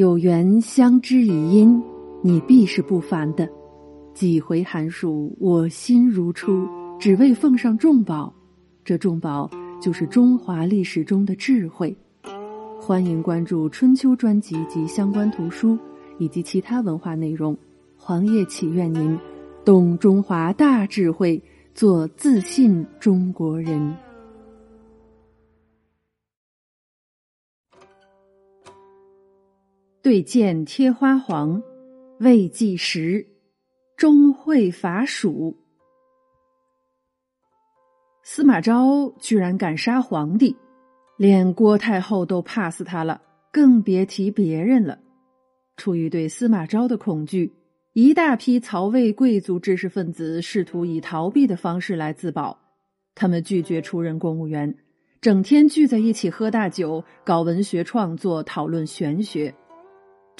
[0.00, 1.78] 有缘相知以因，
[2.22, 3.46] 你必是不凡的。
[4.14, 6.66] 几回寒暑，我心如初，
[6.98, 8.32] 只为奉上重宝。
[8.82, 11.94] 这重宝就是中华历史中的智慧。
[12.80, 15.78] 欢迎关注春秋专辑及相关图书
[16.16, 17.54] 以及其他文化内容。
[17.94, 19.18] 黄叶祈愿您
[19.66, 21.42] 懂中华大智慧，
[21.74, 23.94] 做自信中国人。
[30.02, 31.62] 对剑贴花黄，
[32.20, 33.26] 未济时，
[33.98, 35.54] 终会伐蜀。
[38.22, 40.56] 司马昭居然敢杀皇帝，
[41.18, 43.20] 连郭太后都怕死他了，
[43.52, 44.98] 更别提别人了。
[45.76, 47.52] 出于对司马昭的恐惧，
[47.92, 52.58] 一大批曹魏贵族知识分子试图以逃避的方式来自保。
[53.14, 54.74] 他们拒绝出任公务员，
[55.20, 59.54] 整天聚在一起喝大酒，搞文学创作，讨论玄学。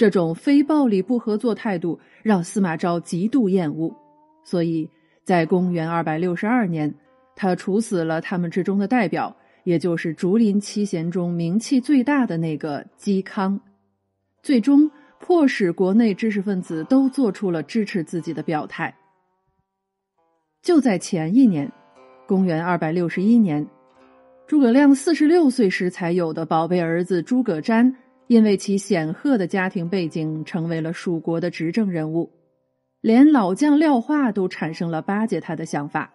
[0.01, 3.95] 这种非暴力不合作态度让司马昭极度厌恶，
[4.43, 4.89] 所以
[5.25, 6.95] 在公元二百六十二年，
[7.37, 13.61] 他处死了他们之中的代表，也就是竹林七贤中名气最大的那个嵇康。
[14.43, 18.97] 最终迫使国内知识分子都做出了支持自己的表态。
[20.63, 21.71] 就在前一年，
[22.27, 23.67] 公元二百六十一年，
[24.47, 27.95] 诸葛亮四十六岁时才有的宝贝儿子诸葛瞻。
[28.31, 32.31] 因为其显赫的家庭背景，成为了蜀国的执政人物，
[33.01, 36.13] 连老将廖化都产生了巴结他的想法。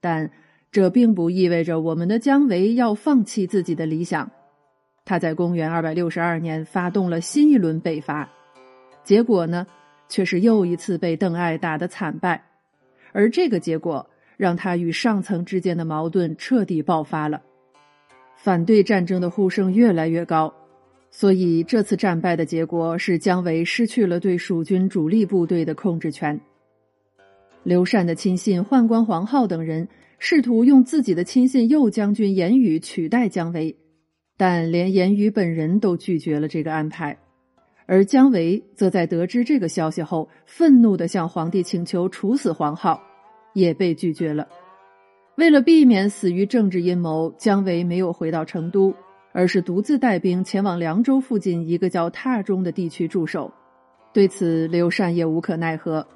[0.00, 0.30] 但
[0.70, 4.30] 这并不意味着我们的姜维要放弃自己的理想。
[5.04, 8.30] 他在公元二百六十二年发动了新一轮北伐，
[9.02, 9.66] 结果呢，
[10.08, 12.44] 却是又一次被邓艾打得惨败。
[13.10, 17.42] 而这个结果让他与上层之间的矛盾彻底爆发了，
[18.36, 20.54] 反对战争的呼声越来越高。
[21.10, 26.40] 所以，这次战败的结果是姜维失去了对蜀军主力部队的控制权。
[27.62, 29.88] 刘禅的亲信宦官黄皓等人
[30.18, 33.76] 试图用自己的亲信右将军严羽取代姜维，
[34.36, 37.18] 但连严羽本人都拒绝了这个安排。
[37.86, 42.98] 而姜维则在得知这个消息后，愤怒地向皇帝请求处死黄皓，
[43.52, 44.46] 也被拒绝了。
[45.36, 48.94] 为了避免死于政治阴谋，姜维没有回到成都。
[49.32, 53.52] 而是独自带兵前往凉州附近一个叫榻中的地区驻守。
[54.12, 56.06] 对此，刘禅也无可奈何，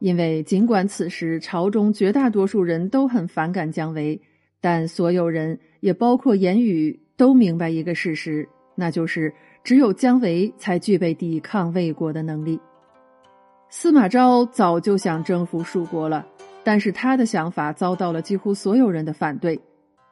[0.00, 4.20] 因为尽管此时朝中绝大多数人都很反感姜维，
[4.60, 9.32] 但所有人也包括言语都明白一个事实，那就是
[9.64, 12.60] 只有姜维才具备抵抗魏国的能力。
[13.70, 16.26] 司马昭早就想征服蜀国了，
[16.62, 19.58] 但是他的想法遭到了几乎所有人的反对。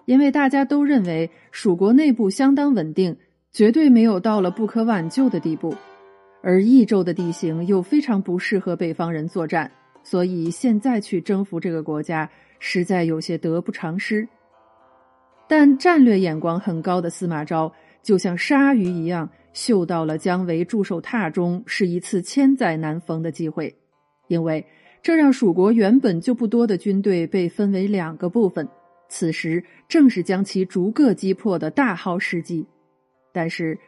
[0.06, 3.16] 因为大家都认为蜀国内部相当稳定，
[3.52, 5.74] 绝对没有到了不可挽救的地步，
[6.42, 9.70] 而益州的地形又非常不适合北方人作战，
[10.02, 14.26] 所以现在去征服这个国家实在有些得不偿失。
[15.48, 17.72] 但战略眼光很高的司马昭
[18.02, 23.74] 就像鲨鱼一样，嗅到了姜维驻守榻中是一次千载难逢的机会，
[24.28, 24.64] 因为
[25.02, 28.68] 这让蜀国原本就不多的军队被分为两个部分。
[29.08, 32.66] 此时正是将其逐个击破的大好时机，
[33.32, 33.78] 但是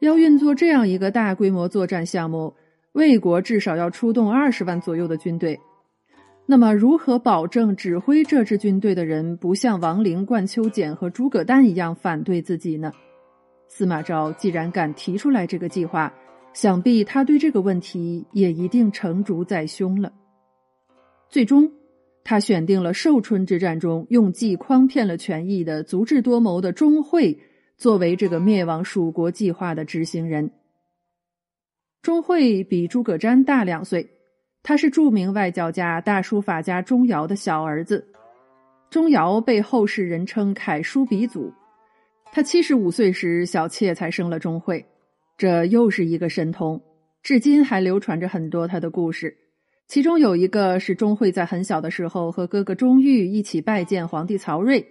[0.00, 2.54] 要运作这样一个大规模作战项目，
[2.92, 5.58] 魏国至少要出动二十万左右的军队。
[6.46, 12.90] 那么，如何保证指挥这支军队的人不像王陵、冠秋俭和诸葛诞一样反对自己呢？
[13.66, 16.10] 司马昭既然敢提出来这个计划，
[16.54, 20.12] 想必他对这个问题也一定成竹在胸了。
[21.28, 21.70] 最终。
[22.30, 27.38] 他选定了寿春之战中用计诓骗了权益的足智多谋的钟会
[27.78, 30.50] 作为这个灭亡蜀国计划的执行人。
[32.02, 34.10] 钟会比诸葛瞻大两岁，
[34.62, 38.06] 他是著名外交家、大书法家钟繇的小儿子。
[38.90, 41.50] 钟繇被后世人称楷书鼻祖。
[42.30, 44.84] 他七十五岁时，小妾才生了钟会，
[45.38, 46.78] 这又是一个神童，
[47.22, 49.34] 至今还流传着很多他的故事。
[49.88, 54.86] 其中有一个是钟会在很小的时候和哥哥钟毓一起拜见皇帝曹睿，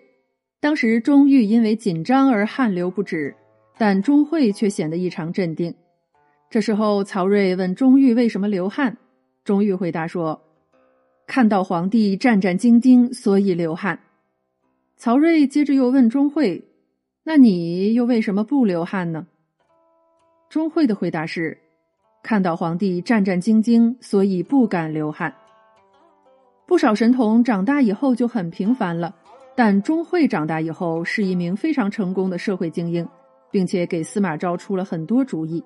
[0.59, 3.35] 当时钟毓因为紧张而汗流不止，
[3.77, 5.75] 但钟会却显得异常镇定。
[6.49, 8.97] 这时候曹睿问钟毓为什么流汗，
[9.43, 10.41] 钟毓回答说
[11.27, 13.99] ：“看到皇帝战战兢兢，所以流汗。”
[14.97, 16.63] 曹睿接着又问钟会
[17.23, 19.27] ：“那你又为什么不流汗呢？”
[20.49, 21.59] 钟会的回答是。
[22.27, 25.33] 看到皇帝战战兢兢，所以不敢流汗。
[26.65, 29.15] 不少神童长大以后就很平凡了，
[29.55, 33.07] 但钟会长大以后是一名非常成功的社会精英，
[33.49, 35.63] 并且给司马昭出了很多主意。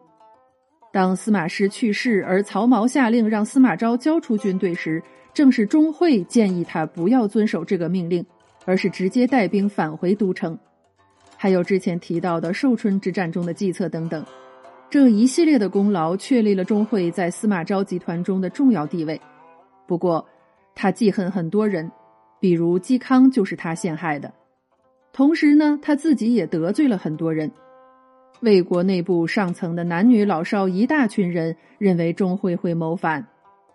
[0.92, 5.02] 当司马师去世，而曹髦下令让司马昭交出军队时，
[5.34, 8.24] 正是钟会建议他不要遵守这个命令，
[8.66, 10.56] 而是直接带兵返回都城。
[11.36, 14.24] 还有之前提到的寿春之战中的计策等等，
[14.92, 19.22] 这一系列的功劳确立了钟会在司马昭集团中的重要地位。
[19.88, 20.28] 不过，
[20.76, 21.90] 他记恨很多人，
[22.42, 24.34] 比如嵇康就是他陷害的。
[25.14, 27.50] 同时呢，他自己也得罪了很多人。
[28.42, 33.26] 魏国内部上层的男女老少一大群人认为钟会会谋反，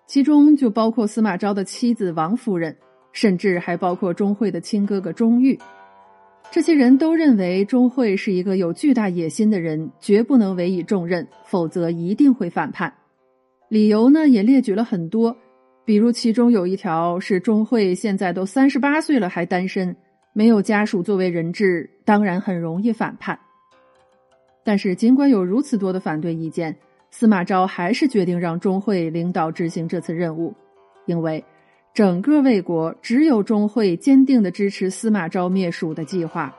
[0.06, 2.76] 其中就包括司马昭的妻子王夫人，
[3.12, 5.58] 甚至还包括钟会的亲哥哥钟毓。
[6.50, 12.92] 这些人都认为钟会是一个有巨大野心的人，绝不能委以重任，否则一定会反叛。
[13.68, 15.36] 理由呢也列举了很多，
[15.84, 19.94] 比如其中有一条是钟会现在都三十八岁了还单身，
[20.32, 23.38] 没有家属作为人质，当然很容易反叛。
[24.64, 26.74] 但是，尽管有如此多的反对意见，
[27.10, 30.54] 司马昭还是决定让钟会领导执行这次任务，
[31.04, 31.44] 因为
[31.96, 36.54] 整个魏国只有钟会坚定的支持司马昭灭蜀的计划。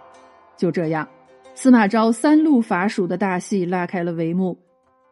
[0.58, 1.08] 就这样，
[1.54, 4.58] 司马昭三路伐蜀的大戏拉开了帷幕。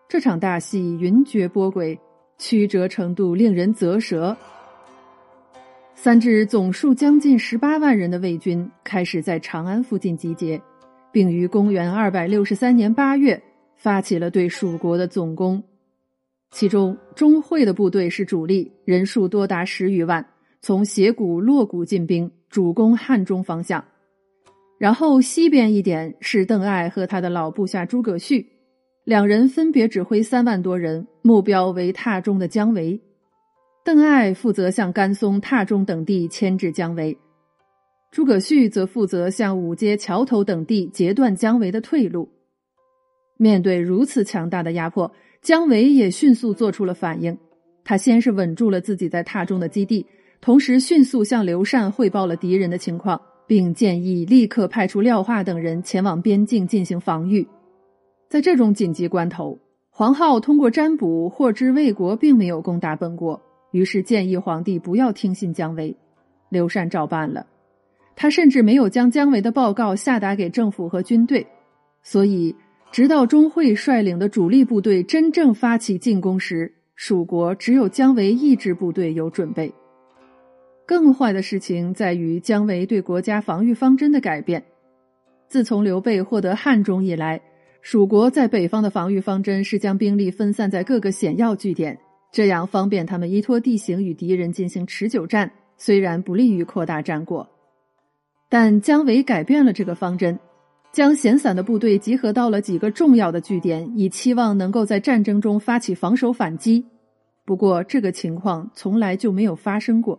[0.10, 1.96] 这场大戏云谲波诡，
[2.40, 4.36] 曲折程度令人啧舌。
[5.94, 10.60] 三支总数将近十八万人的魏军开始在长安附近集结。
[11.12, 13.40] 并于公元二百六十三年八月
[13.76, 15.64] 发起了对蜀国的总攻，
[16.52, 20.26] 其中钟会的部队是主力，人数多达十余万，
[20.62, 23.84] 从斜谷、洛谷进兵，主攻汉中方向。
[24.78, 28.46] 然后西边一点是邓艾和他的老部下诸葛绪，
[29.04, 33.00] 两人分别指挥三万多人，目标为榻中的姜维。
[33.84, 37.18] 邓艾负责向甘松、榻中等地牵制姜维。
[38.12, 42.30] 诸葛绪则负责向武街、桥头等地截断姜维的退路。
[43.38, 45.12] 面对如此强大的压迫，
[45.46, 47.38] 姜维也迅速做出了反应。
[47.84, 50.04] 他先是稳住了自己在榻中的基地，
[50.42, 57.48] 同时迅速向刘禅汇报了敌人的情况，并建议立刻派出廖化等人前往边境进行防御。
[58.28, 59.56] 在这种紧急关头，
[59.92, 63.40] 黄皓通过占卜获知魏国并没有攻打本国，
[63.70, 65.96] 于是建议皇帝不要听信姜维。
[66.50, 67.46] 刘禅照办了。
[68.16, 71.46] 他甚至没有将姜维的报告下达给政府和军队，
[72.02, 72.56] 所以
[72.96, 79.70] 直到钟会率领的主力部队真正发起进攻时，蜀国只有姜维一支部队有准备。
[80.86, 84.64] 更坏的事情在于姜维对国家防御方针的改变。
[85.50, 87.42] 自从刘备获得汉中以来，
[87.82, 92.00] 蜀国在北方的防御方针是将兵力分散在各个险要据点，
[92.32, 97.46] 这样方便他们依托地形与敌人进行持久战，虽然不利于扩大战果。
[98.48, 100.40] 但姜维改变了这个方针，
[100.96, 106.86] 将闲散的部队集合到了几个重要的据点，以期望能够在战争中发起防守反击。
[107.44, 110.18] 不过，这个情况从来就没有发生过。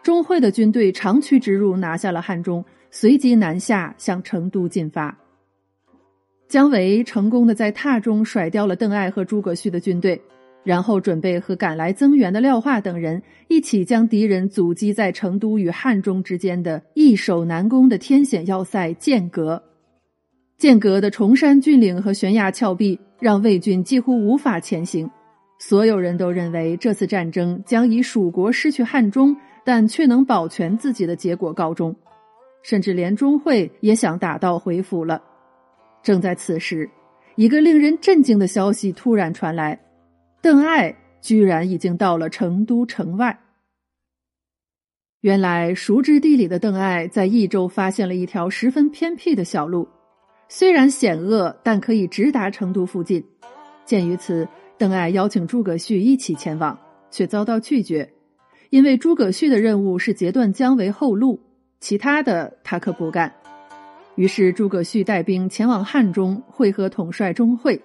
[0.00, 5.18] 钟会的军队长驱直入，拿下了汉中，随即南下向成都进发。
[6.46, 10.22] 姜维成功的在榻中甩掉了邓艾和诸葛绪的军队。
[10.64, 19.62] 然后准备和赶来增援的廖化等人一起将敌人阻击在成都与汉中之间的易守难攻的天险要塞剑阁。
[20.56, 25.08] 剑阁的崇山峻岭和悬崖峭壁让魏军几乎无法前行。
[25.58, 31.94] 所有人都认为这次战争将以蜀国失去汉中，但却能保全自己的结果告终。
[32.62, 35.22] 甚至连钟会也想打道回府了。
[36.02, 36.88] 正在此时，
[37.36, 39.78] 一个令人震惊的消息突然传来。
[40.44, 43.40] 邓艾居然已经到了成都城外。
[45.22, 49.88] 原来熟知地理的邓艾在益州发现了一条十分偏僻的小路，
[50.50, 53.24] 虽然险恶，但可以直达成都附近。
[53.86, 54.46] 鉴于此，
[54.76, 56.78] 邓艾邀请诸葛绪一起前往，
[57.10, 58.06] 却遭到拒绝，
[58.68, 61.40] 因为诸葛绪的任务是截断姜维后路，
[61.80, 63.34] 其他的他可不干。
[64.16, 67.80] 于是诸葛绪带兵前往汉中会合统帅钟会。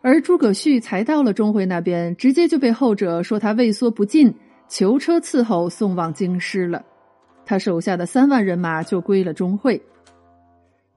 [0.00, 4.32] 而诸葛绪才到了钟会那边，直接就被后者说他畏缩不进，
[4.68, 6.84] 囚车伺候送往京师了。
[7.44, 9.80] 他手下的三万人马就归了钟会。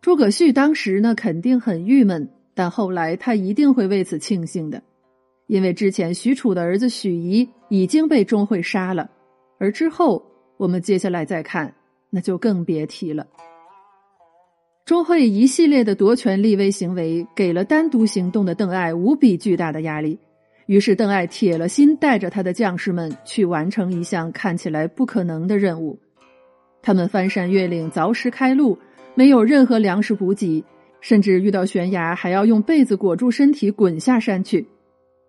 [0.02, 4.82] 诸葛绪当时呢肯定很郁闷，但后来他一定会为此庆幸的，
[5.48, 9.10] 因为之前许褚的儿子许仪已经被钟会杀了，
[9.60, 10.24] 而之后
[10.58, 11.74] 我们接下来再看，
[12.10, 13.26] 那就更别提了。
[14.92, 20.20] 钟会一系列的夺权立威行为，给了单独行动的邓艾无比巨大的压力。
[20.66, 25.98] 于是，邓艾铁了心带着他的将士们去完成一项看起来不可能的任务。
[26.82, 28.78] 他们翻山越岭，凿石开路，
[29.16, 30.62] 没有任何粮食补给，
[31.00, 34.68] 甚至遇到悬崖还要用被子裹住身体滚下山去。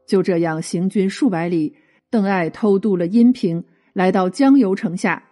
[0.09, 1.73] 就这样行军数百里，
[2.11, 5.23] 邓艾偷渡了阴平，来到江油城下。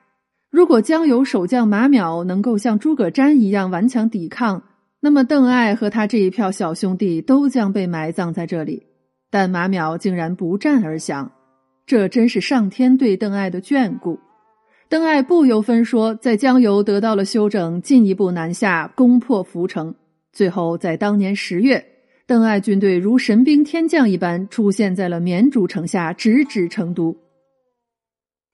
[0.50, 4.62] 如果江油守将马邈能够像诸葛瞻一样顽强抵抗，
[4.99, 8.83] 那么邓艾和他这一票小兄弟都将被埋葬在这里。
[9.30, 11.30] 但马邈竟然不战而降，
[11.87, 14.19] 这真是上天对邓艾的眷顾。
[14.88, 19.95] 邓艾不由分说，在江油得到了休整，进一步南下攻破涪城。
[20.33, 21.85] 最后，在当年十月，
[22.26, 27.16] 邓艾军队如神兵天将一般出现在了绵竹城下，直指成都。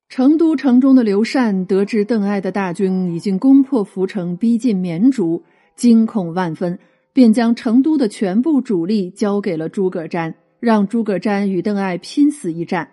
[0.09, 5.43] 成都城中的刘禅得知邓艾的大军已经攻破涪城，逼近绵竹，
[5.75, 6.79] 惊恐万分，
[7.13, 12.89] 便将成都的全部主力交给了诸葛瞻，让诸葛瞻与邓艾拼死一战。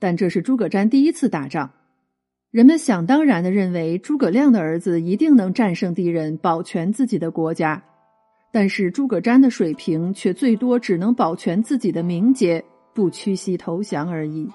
[0.00, 1.70] 但这是诸葛瞻第一次打仗。
[2.50, 7.82] 人们想当然的认为诸葛亮的儿子一定能战胜敌人，保全自己的国家。
[8.52, 14.48] 但是诸葛瞻的水平却最多只能保全自己的名节，不屈膝投降而已。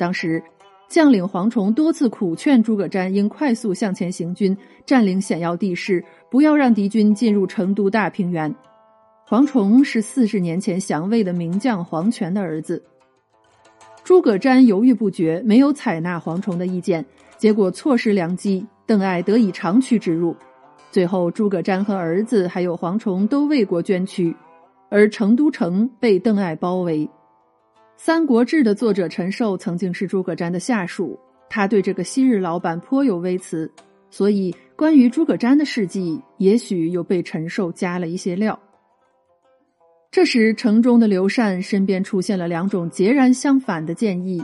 [0.00, 0.42] 当时
[0.88, 8.52] 将领黄崇多次苦劝诸葛瞻应快速向前行军，占领险要地势，不要让敌军进入成都大平原。
[9.26, 12.82] 黄崇是四十年前降魏的名将黄权的儿子。
[14.02, 17.04] 诸葛瞻犹豫不决，没有采纳黄崇的意见，
[17.36, 20.34] 结果错失良机，邓艾得以长驱直入。
[20.90, 24.34] 最后，诸葛瞻和儿子还有黄崇都为国捐躯，
[24.88, 27.06] 而成都城被邓艾包围。
[28.02, 33.70] 《三国志》的作者陈寿曾经是诸葛瞻的下属，他对这个昔日老板颇有微词，
[34.08, 38.58] 所以关于诸葛瞻的事迹，也许又被陈寿加了一些料。
[40.10, 44.42] 这时，城中的刘禅身边出现了两种截然相反的建议：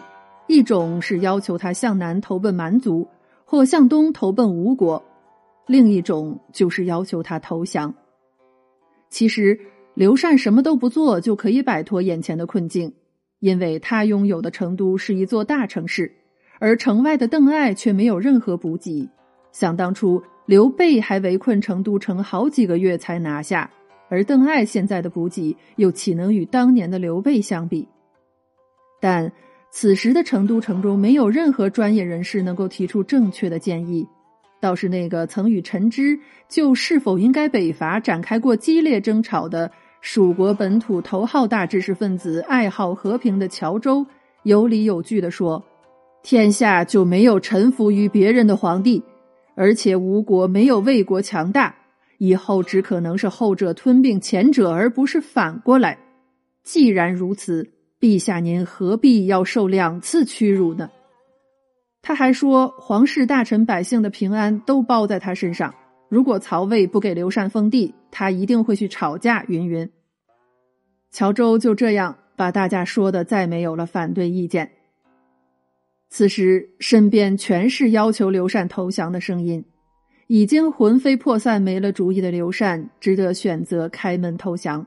[0.48, 3.08] 一种是要求他向南投奔蛮族，
[3.46, 5.02] 或向东投奔吴国；
[5.66, 7.94] 另一种就是要求他投降。
[9.08, 9.58] 其实，
[9.94, 12.92] 刘禅什么都不做就可以摆脱眼前的困境，
[13.46, 16.10] 因为他拥有的成都是一座大城市，
[16.58, 19.08] 而城外的邓艾却没有任何补给。
[19.52, 23.70] 想当初，刘备还围困成都城好几个月才拿下。
[24.08, 27.86] 而邓艾现在的补给又岂能与当年的刘备相比？
[29.00, 29.30] 但
[29.70, 34.08] 此时的成都城中没有任何专业人士能够提出正确的建议，
[34.60, 44.06] 倒是那个曾与陈芝就是否应该北伐展开过激烈争吵的蜀国本土头号大知识分子、爱好和平的乔州，
[44.44, 45.62] 有理有据地说
[46.22, 49.02] ：“天下就没有臣服于别人的皇帝，
[49.56, 51.74] 而且吴国没有魏国强大。”
[52.18, 55.98] 以后只可能是后者吞并前者，而不是反过来。
[56.62, 57.68] 既然如此，
[58.00, 60.88] 陛下您何必要受两次屈辱呢？
[62.00, 65.74] 他还说，皇室大臣百姓的平安都包在他身上。
[66.08, 69.44] 如果曹魏不给刘禅封地，他一定会去吵架。
[69.48, 69.88] 云云。
[71.10, 74.70] 乔州就这样把大家说的再没有了反对意见。
[76.08, 79.64] 此时身边全是要求刘禅投降的声音。
[80.28, 84.84] 已经魂飞魄散、没了主意的刘禅，只得选择开门投降。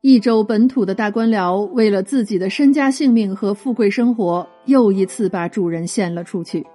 [0.00, 6.66] 益州本土的大官僚为了自己的身家性命和富贵生活，又一次把主人献了出去，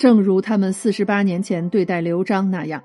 [0.00, 2.82] 正如他们四十八年前对待刘璋那样。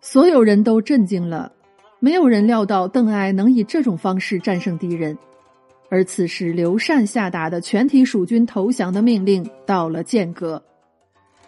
[0.00, 1.50] 所有人都震惊了，
[1.98, 5.18] 没有人料到邓艾能以这种方式战胜敌人。
[5.90, 10.62] 而此时，刘禅下达的全体蜀军投降的命令到了间隔。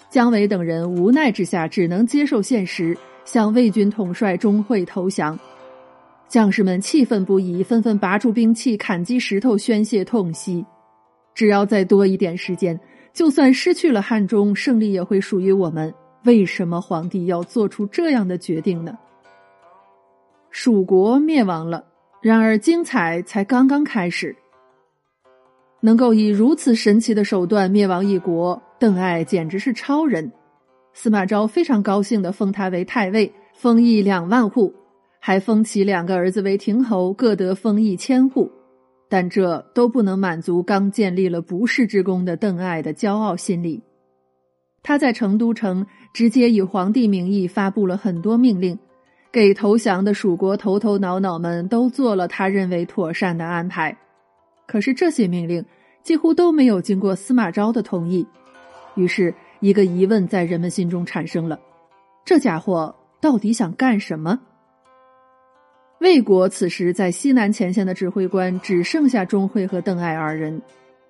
[0.08, 5.38] 姜维等人无奈之下，只能接受现实，向魏军统帅钟会投降。
[6.26, 10.66] 将士们气愤不已，纷纷拔出兵器，砍击石头，宣泄痛惜。
[11.36, 12.78] 只要再多一点时间，
[13.12, 15.92] 就算失去了汉中，胜利也会属于我们。
[16.24, 18.98] 为什么皇帝要做出这样的决定呢？
[20.50, 21.84] 蜀国灭亡了，
[22.20, 24.36] 然而精彩才刚刚开始。
[25.80, 30.30] 能够以如此神奇的手段灭亡一国，邓艾简直是超人。
[30.92, 34.74] 司马昭非常高兴地封他为太尉，封邑两万户，
[35.20, 38.50] 还封其两个儿子为亭侯，各得封邑千户。
[39.10, 43.82] 但这都不能满足刚建立了不世之功的邓艾的骄傲心理。
[44.84, 48.78] 他在成都城直接以皇帝名义发布了很多命令，
[49.32, 53.98] 给投降的蜀国头头脑脑们都做了他认为妥善的安排。
[54.66, 55.64] 可是这些命令
[56.04, 58.24] 几乎都没有经过司马昭的同意，
[58.94, 61.58] 于是一个疑问在人们心中产生了：
[62.24, 64.40] 这家伙到底想干什么？
[66.00, 70.60] 魏国此时在西南前线的指挥官只剩下钟会和邓艾二人，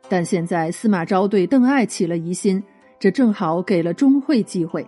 [0.08, 2.60] 但现在司马昭对邓艾起了疑心，
[2.98, 4.84] 这正好给了钟会机会。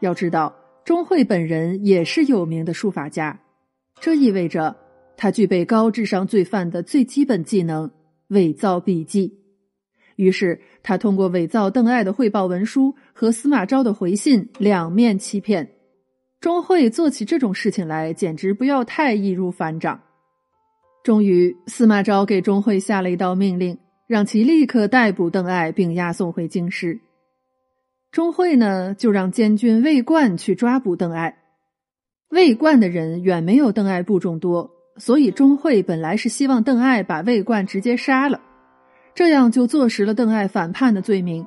[0.00, 0.52] 要知道，
[0.84, 3.38] 钟会本人也是有名的书法家，
[4.00, 4.76] 这意味着
[5.16, 7.88] 他具备高智商罪犯的最基本技能——
[8.28, 9.38] 伪造笔记。
[10.16, 15.70] 于是，他通过伪造邓艾的汇报文书和司马昭的回信，两面欺骗。
[16.40, 20.00] 钟会做起这种事情来，简直不要太易如反掌。
[21.04, 26.98] 终于，司马昭给钟会下了一道命令，让其立刻逮捕邓艾，并押送回京师。
[28.10, 31.36] 钟会呢，就让监军魏冠去抓捕邓艾。
[32.30, 38.40] 魏冠的人远没有邓艾部众多，所以钟会本来是希望邓艾把魏冠直接杀了，
[39.14, 41.46] 这样就坐实了邓艾反叛的罪名。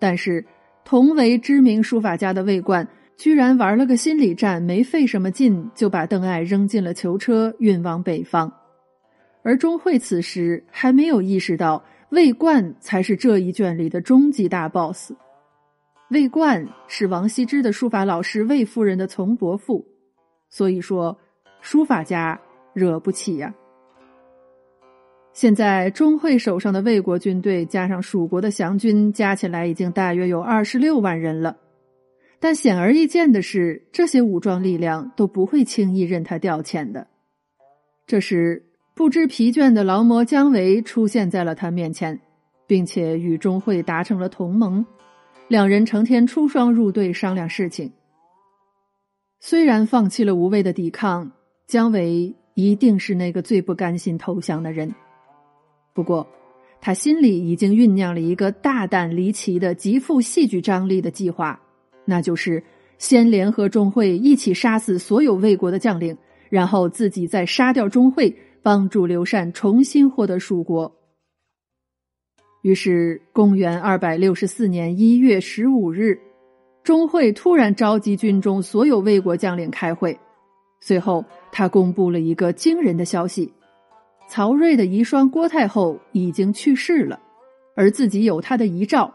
[0.00, 0.44] 但是，
[0.84, 8.52] 同为知名书法家的魏冠，居然玩了个心理战，没费什么劲就把邓艾扔进了囚车，运往北方。
[9.42, 15.12] 而钟会此时还没有意识到，魏冠才是这一卷里的终极大 boss。
[16.10, 19.86] 魏冠是王羲之的书法老师魏夫人的从伯父，
[20.50, 21.16] 所以说
[21.60, 22.38] 书法家
[22.72, 23.54] 惹不起呀。
[25.32, 31.56] 现在钟会手上的魏国军队加上蜀国的降军，加起来已经大约有二十六万人了。
[32.42, 37.06] 但显而易见的是，这些武装力量都不会轻易任他调遣的。
[38.04, 42.18] 这时，不知疲倦的劳模姜维出现在了他面前，
[42.66, 44.84] 并且与钟会达成了同盟。
[45.46, 47.92] 两人成天出双入对商量事情。
[49.38, 51.30] 虽然放弃了无谓的抵抗，
[51.68, 54.92] 姜维一定是那个最不甘心投降的人。
[55.94, 56.26] 不过，
[56.80, 61.60] 他心里已经酝酿了一个大胆离奇的、极富戏剧张力的计划，
[62.12, 62.62] 那就是
[62.98, 66.14] 先联合钟会一起杀死所有魏国的将领，
[66.50, 70.94] 然后自己再杀掉钟会，帮助刘禅重新获得蜀国。
[72.60, 76.20] 于是，公元二百六十四年一月十五日，
[76.84, 80.14] 钟会突然召集军中所有魏国将领开会。
[80.82, 83.50] 随后，他公布了一个惊人的消息：
[84.28, 87.18] 曹睿的遗孀郭太后已经去世了，
[87.74, 89.10] 而自己有他的遗诏。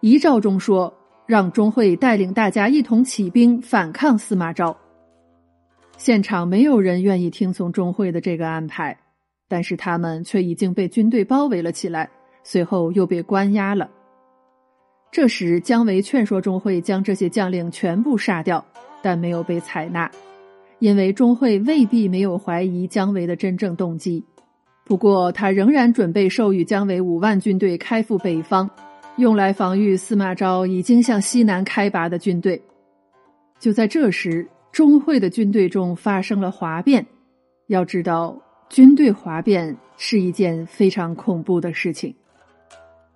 [0.00, 0.92] 遗诏中说，
[1.26, 4.76] 让钟会带领大家一同起兵反抗司马昭。
[5.96, 8.98] 现场没有人愿意听从钟会的这个安排，
[9.48, 12.10] 但是他们却已经被军队包围了起来。
[12.46, 13.88] 随后又被关押了。
[15.10, 18.62] 这时，姜维劝说钟会将这些将领全部杀掉，
[19.00, 20.10] 但没有被采纳，
[20.78, 24.22] 因为钟会未必没有怀疑姜维的真正动机。
[24.84, 28.68] 不过，他仍然准备授予姜维五万军队开赴北方，
[29.16, 32.60] 用来防御司马昭已经向西南开拔的军队。
[33.60, 37.06] 就在这时，钟会的军队中发生了哗变。
[37.68, 38.36] 要知道，
[38.68, 42.14] 军队哗变是一件非常恐怖的事情。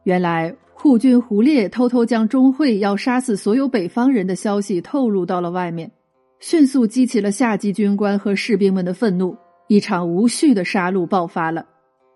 [0.04, 5.90] 原来护军胡烈偷偷将钟会要杀死所有北方人的消息透露到了外面，
[6.38, 11.66] 迅速激起了下级军官和士兵们的愤怒，一场无序的杀戮爆发了。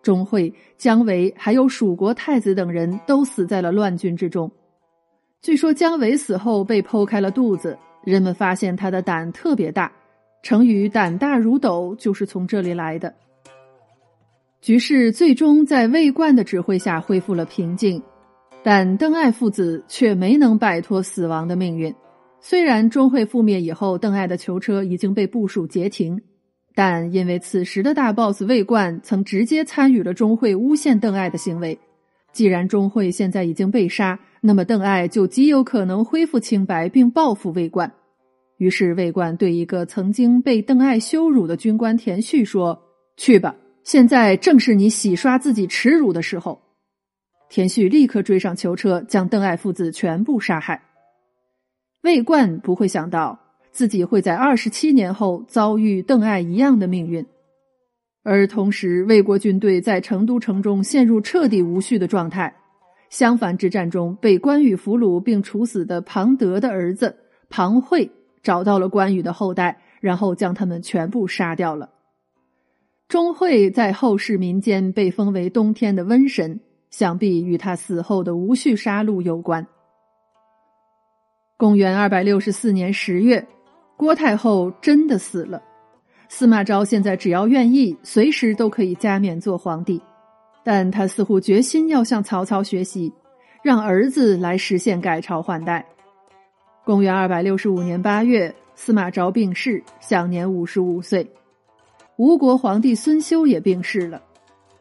[0.02, 4.50] 钟会、姜维还有蜀国太子等人都死在了乱军之中。
[5.40, 9.90] 据说姜维死后被剖开了肚子，人们发现他的胆特别大，
[10.42, 13.14] 成语“胆大如斗”就是从这里来的。
[14.60, 18.00] 局势最终在魏冠的指挥下恢复了平静，
[18.62, 21.92] 但邓艾父子却没能摆脱死亡的命运。
[22.40, 26.20] 虽然钟会覆灭以后，邓艾的囚车已经被部署截停，
[26.74, 31.78] 但因为此时的大 boss 魏冠曾直接参与了钟会诬陷邓艾的行为，
[32.32, 37.92] 既然钟会现在已经被杀，那么邓艾就极有可能恢复清白并报复魏冠。
[38.56, 42.80] 于是魏冠对一个曾经被邓艾羞辱的军官田旭说
[43.16, 43.54] ：“去吧。”
[43.84, 46.62] 现在正是你洗刷自己耻辱的时候。
[47.50, 50.80] 田旭立刻追上囚车，将邓艾父子全部杀害。
[52.02, 53.38] 魏冠不会想到
[53.72, 57.26] 自己会在二十七年后遭遇邓艾一样的命运，
[58.22, 62.54] 而同时，魏国军队在成都城中陷入彻底无序的状态。
[63.08, 67.14] 襄樊之战中被关羽俘虏并处死的庞德的儿子
[67.50, 68.10] 庞会
[68.42, 71.90] 找到了关羽的后代，然后将他们全部杀掉了。
[73.08, 79.66] 钟会在后世民间被封为冬天的瘟神，想必与他死后的无序杀戮有关。
[81.58, 83.46] 公元二百六十四年十月，
[84.02, 85.62] 郭太后真的死了。
[86.28, 90.02] 司马昭现在只要愿意，随时都可以加冕做皇帝，
[90.64, 93.12] 但他似乎决心要向曹操学习，
[93.62, 95.86] 让儿子来实现改朝换代。
[96.84, 101.24] 公元二百六十五年八月，司马昭病逝，享年五十五岁。
[102.16, 104.20] 吴国皇帝孙休也病逝了。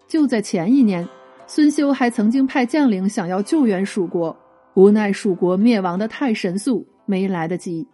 [0.07, 1.07] 就在前一年，
[1.45, 4.35] 孙休还曾经派将领想要救援蜀国，
[4.73, 7.87] 无奈蜀国灭亡的太神速，没来得及。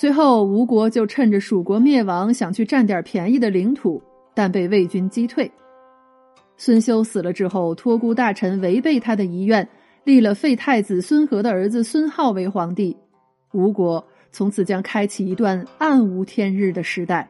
[0.00, 4.00] 随后，吴国就趁着蜀国灭亡，想去占点便宜的领土，
[4.32, 5.50] 但被魏军击退。
[6.56, 9.68] 孙休死了之后，托孤大臣违背他的遗愿，
[10.04, 12.96] 立了废太子孙和的儿子孙浩为皇帝。
[13.52, 17.28] 吴国从此将开启一段暗无天日的时代。